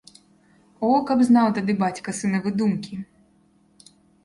О, 0.87 0.89
каб 1.09 1.21
знаў 1.29 1.47
тады 1.59 1.77
бацька 1.85 2.17
сынавы 2.21 2.55
думкі! 2.59 3.01